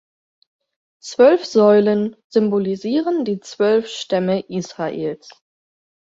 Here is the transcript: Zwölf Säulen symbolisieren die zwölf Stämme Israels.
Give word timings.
Zwölf 0.99 1.45
Säulen 1.45 2.15
symbolisieren 2.27 3.23
die 3.23 3.39
zwölf 3.39 3.87
Stämme 3.87 4.39
Israels. 4.49 5.29